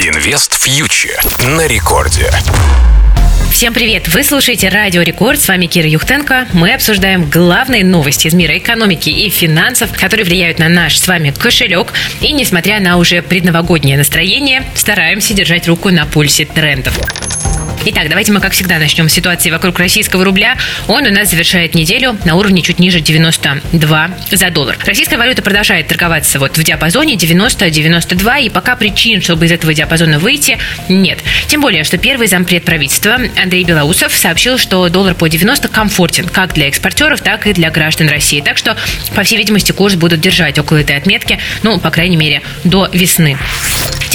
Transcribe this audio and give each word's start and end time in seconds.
Инвест 0.00 0.54
фьючер 0.54 1.20
на 1.56 1.66
рекорде. 1.66 2.30
Всем 3.50 3.74
привет! 3.74 4.06
Вы 4.06 4.22
слушаете 4.22 4.68
Радио 4.68 5.02
Рекорд. 5.02 5.40
С 5.40 5.48
вами 5.48 5.66
Кира 5.66 5.88
Юхтенко. 5.88 6.46
Мы 6.52 6.72
обсуждаем 6.72 7.28
главные 7.28 7.84
новости 7.84 8.28
из 8.28 8.34
мира 8.34 8.56
экономики 8.56 9.08
и 9.10 9.28
финансов, 9.28 9.90
которые 9.98 10.24
влияют 10.24 10.60
на 10.60 10.68
наш 10.68 10.96
с 10.96 11.08
вами 11.08 11.34
кошелек. 11.36 11.92
И 12.20 12.32
несмотря 12.32 12.78
на 12.78 12.96
уже 12.96 13.22
предновогоднее 13.22 13.98
настроение, 13.98 14.62
стараемся 14.76 15.34
держать 15.34 15.66
руку 15.66 15.90
на 15.90 16.06
пульсе 16.06 16.44
трендов. 16.44 16.96
Итак, 17.84 18.08
давайте 18.08 18.32
мы, 18.32 18.40
как 18.40 18.52
всегда, 18.52 18.78
начнем 18.78 19.08
с 19.08 19.12
ситуации 19.12 19.50
вокруг 19.50 19.78
российского 19.78 20.24
рубля. 20.24 20.56
Он 20.88 21.06
у 21.06 21.10
нас 21.10 21.30
завершает 21.30 21.74
неделю 21.74 22.18
на 22.24 22.34
уровне 22.34 22.60
чуть 22.60 22.78
ниже 22.80 23.00
92 23.00 24.10
за 24.30 24.50
доллар. 24.50 24.76
Российская 24.84 25.16
валюта 25.16 25.42
продолжает 25.42 25.86
торговаться 25.86 26.38
вот 26.38 26.58
в 26.58 26.62
диапазоне 26.62 27.14
90-92, 27.14 28.42
и 28.42 28.50
пока 28.50 28.74
причин, 28.76 29.22
чтобы 29.22 29.46
из 29.46 29.52
этого 29.52 29.72
диапазона 29.72 30.18
выйти, 30.18 30.58
нет. 30.88 31.20
Тем 31.46 31.60
более, 31.60 31.84
что 31.84 31.98
первый 31.98 32.26
зампред 32.26 32.64
правительства 32.64 33.18
Андрей 33.40 33.64
Белоусов 33.64 34.12
сообщил, 34.12 34.58
что 34.58 34.88
доллар 34.88 35.14
по 35.14 35.28
90 35.28 35.68
комфортен 35.68 36.28
как 36.28 36.54
для 36.54 36.68
экспортеров, 36.68 37.20
так 37.20 37.46
и 37.46 37.52
для 37.52 37.70
граждан 37.70 38.08
России. 38.08 38.40
Так 38.40 38.58
что, 38.58 38.76
по 39.14 39.22
всей 39.22 39.38
видимости, 39.38 39.72
курс 39.72 39.94
будут 39.94 40.20
держать 40.20 40.58
около 40.58 40.78
этой 40.78 40.96
отметки, 40.96 41.38
ну, 41.62 41.78
по 41.78 41.90
крайней 41.90 42.16
мере, 42.16 42.42
до 42.64 42.88
весны. 42.92 43.38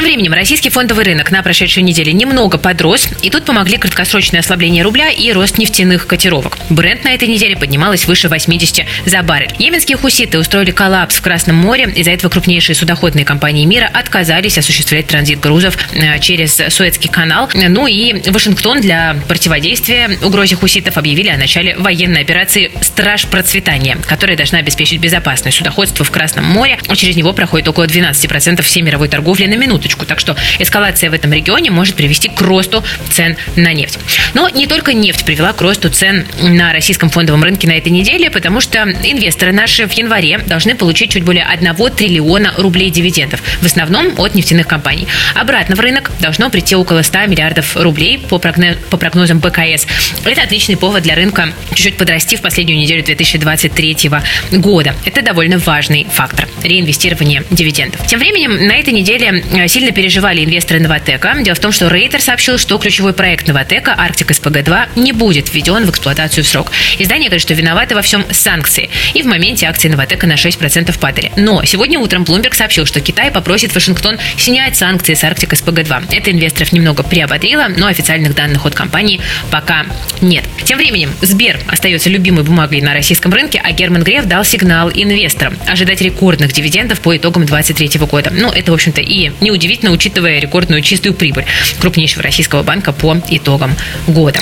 Тем 0.00 0.06
временем 0.06 0.32
российский 0.32 0.70
фондовый 0.70 1.04
рынок 1.04 1.30
на 1.30 1.42
прошедшей 1.42 1.82
неделе 1.82 2.14
немного 2.14 2.56
подрос, 2.56 3.06
и 3.20 3.28
тут 3.28 3.44
помогли 3.44 3.76
краткосрочное 3.76 4.40
ослабление 4.40 4.82
рубля 4.82 5.10
и 5.10 5.30
рост 5.30 5.58
нефтяных 5.58 6.06
котировок. 6.06 6.56
Бренд 6.70 7.04
на 7.04 7.12
этой 7.12 7.28
неделе 7.28 7.54
поднималась 7.54 8.06
выше 8.06 8.30
80 8.30 8.86
за 9.04 9.22
баррель. 9.22 9.50
Йеменские 9.58 9.98
хуситы 9.98 10.38
устроили 10.38 10.70
коллапс 10.70 11.16
в 11.16 11.20
Красном 11.20 11.56
море. 11.56 11.92
Из-за 11.94 12.12
этого 12.12 12.30
крупнейшие 12.30 12.74
судоходные 12.74 13.26
компании 13.26 13.66
мира 13.66 13.90
отказались 13.92 14.56
осуществлять 14.56 15.06
транзит 15.06 15.38
грузов 15.38 15.76
э, 15.92 16.18
через 16.20 16.54
Суэцкий 16.54 17.10
канал. 17.10 17.50
Ну 17.52 17.86
и 17.86 18.22
Вашингтон 18.30 18.80
для 18.80 19.16
противодействия 19.28 20.18
угрозе 20.22 20.56
хуситов 20.56 20.96
объявили 20.96 21.28
о 21.28 21.36
начале 21.36 21.76
военной 21.76 22.22
операции 22.22 22.70
«Страж 22.80 23.26
процветания», 23.26 23.98
которая 24.08 24.38
должна 24.38 24.60
обеспечить 24.60 24.98
безопасное 24.98 25.52
судоходство 25.52 26.06
в 26.06 26.10
Красном 26.10 26.46
море. 26.46 26.78
Через 26.94 27.16
него 27.16 27.34
проходит 27.34 27.68
около 27.68 27.84
12% 27.84 28.62
всей 28.62 28.80
мировой 28.80 29.08
торговли 29.08 29.44
на 29.44 29.56
минуту 29.56 29.89
минуточку. 29.90 30.06
Так 30.06 30.20
что 30.20 30.36
эскалация 30.58 31.10
в 31.10 31.14
этом 31.14 31.32
регионе 31.32 31.70
может 31.70 31.96
привести 31.96 32.28
к 32.28 32.40
росту 32.40 32.82
цен 33.10 33.36
на 33.56 33.72
нефть. 33.72 33.98
Но 34.34 34.48
не 34.48 34.66
только 34.66 34.92
нефть 34.92 35.24
привела 35.24 35.52
к 35.52 35.60
росту 35.60 35.90
цен 35.90 36.26
на 36.42 36.72
российском 36.72 37.10
фондовом 37.10 37.42
рынке 37.42 37.66
на 37.66 37.72
этой 37.72 37.90
неделе, 37.90 38.30
потому 38.30 38.60
что 38.60 38.82
инвесторы 38.82 39.52
наши 39.52 39.86
в 39.86 39.92
январе 39.92 40.38
должны 40.38 40.74
получить 40.74 41.12
чуть 41.12 41.24
более 41.24 41.44
1 41.44 41.74
триллиона 41.96 42.54
рублей 42.56 42.90
дивидендов, 42.90 43.42
в 43.60 43.66
основном 43.66 44.14
от 44.18 44.34
нефтяных 44.34 44.66
компаний. 44.66 45.06
Обратно 45.34 45.76
в 45.76 45.80
рынок 45.80 46.10
должно 46.20 46.50
прийти 46.50 46.76
около 46.76 47.02
100 47.02 47.26
миллиардов 47.26 47.76
рублей 47.76 48.18
по, 48.18 48.38
прогнозам 48.38 49.40
БКС. 49.40 49.86
Это 50.24 50.42
отличный 50.42 50.76
повод 50.76 51.02
для 51.02 51.14
рынка 51.14 51.52
чуть-чуть 51.74 51.96
подрасти 51.96 52.36
в 52.36 52.42
последнюю 52.42 52.78
неделю 52.78 53.04
2023 53.04 54.10
года. 54.52 54.94
Это 55.04 55.22
довольно 55.22 55.58
важный 55.58 56.06
фактор 56.10 56.48
реинвестирования 56.62 57.44
дивидендов. 57.50 58.06
Тем 58.06 58.18
временем 58.18 58.66
на 58.66 58.72
этой 58.72 58.92
неделе 58.92 59.44
э, 59.52 59.68
сильно 59.68 59.92
переживали 59.92 60.44
инвесторы 60.44 60.80
Новотека. 60.80 61.36
Дело 61.40 61.54
в 61.54 61.60
том, 61.60 61.72
что 61.72 61.88
Рейтер 61.88 62.20
сообщил, 62.20 62.58
что 62.58 62.78
ключевой 62.78 63.12
проект 63.12 63.48
Новотека 63.48 63.94
Арктик 63.96 64.19
СПГ-2 64.28 64.90
не 64.96 65.12
будет 65.12 65.52
введен 65.52 65.86
в 65.86 65.90
эксплуатацию 65.90 66.44
в 66.44 66.46
срок. 66.46 66.70
Издание 66.98 67.28
говорит, 67.28 67.42
что 67.42 67.54
виноваты 67.54 67.94
во 67.94 68.02
всем 68.02 68.24
санкции. 68.30 68.90
И 69.14 69.22
в 69.22 69.26
моменте 69.26 69.66
акции 69.66 69.88
Новотека 69.88 70.26
на 70.26 70.34
6% 70.34 70.98
падали. 70.98 71.32
Но 71.36 71.64
сегодня 71.64 71.98
утром 71.98 72.24
Bloomberg 72.24 72.54
сообщил, 72.54 72.86
что 72.86 73.00
Китай 73.00 73.30
попросит 73.30 73.74
Вашингтон 73.74 74.18
снять 74.36 74.76
санкции 74.76 75.14
с 75.14 75.24
Арктик 75.24 75.52
СПГ-2. 75.52 76.14
Это 76.14 76.30
инвесторов 76.30 76.72
немного 76.72 77.02
приободрило, 77.02 77.66
но 77.76 77.86
официальных 77.86 78.34
данных 78.34 78.66
от 78.66 78.74
компании 78.74 79.20
пока 79.50 79.86
нет. 80.20 80.44
Тем 80.64 80.78
временем 80.78 81.10
Сбер 81.22 81.58
остается 81.68 82.08
любимой 82.08 82.44
бумагой 82.44 82.80
на 82.80 82.94
российском 82.94 83.32
рынке, 83.32 83.60
а 83.62 83.72
Герман 83.72 84.02
Греф 84.02 84.26
дал 84.26 84.44
сигнал 84.44 84.90
инвесторам 84.90 85.56
ожидать 85.66 86.00
рекордных 86.00 86.52
дивидендов 86.52 87.00
по 87.00 87.16
итогам 87.16 87.46
2023 87.46 88.06
года. 88.06 88.30
Ну, 88.32 88.50
это, 88.50 88.72
в 88.72 88.74
общем-то, 88.74 89.00
и 89.00 89.32
не 89.40 89.50
удивительно, 89.50 89.92
учитывая 89.92 90.38
рекордную 90.40 90.82
чистую 90.82 91.14
прибыль 91.14 91.44
крупнейшего 91.80 92.22
российского 92.22 92.62
банка 92.62 92.92
по 92.92 93.16
итогам 93.28 93.76
года. 94.12 94.40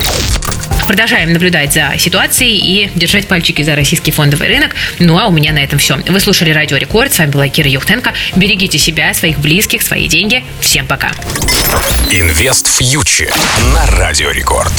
Продолжаем 0.87 1.35
наблюдать 1.35 1.75
за 1.75 1.93
ситуацией 1.99 2.57
и 2.57 2.91
держать 2.95 3.29
пальчики 3.29 3.61
за 3.61 3.77
российский 3.77 4.11
фондовый 4.11 4.49
рынок. 4.49 4.75
Ну 4.99 5.19
а 5.19 5.27
у 5.27 5.31
меня 5.31 5.53
на 5.53 5.59
этом 5.59 5.79
все. 5.79 5.97
Вы 6.09 6.19
слушали 6.19 6.51
Радио 6.51 6.79
Рекорд. 6.79 7.13
С 7.13 7.19
вами 7.19 7.31
была 7.31 7.49
Кира 7.49 7.69
Юхтенко. 7.69 8.15
Берегите 8.37 8.79
себя, 8.79 9.13
своих 9.13 9.39
близких, 9.39 9.83
свои 9.83 10.09
деньги. 10.09 10.43
Всем 10.61 10.87
пока. 10.87 11.11
Инвест 12.11 12.69
фьючер 12.69 13.35
на 13.75 13.87
Радио 13.99 14.31
Рекорд. 14.31 14.73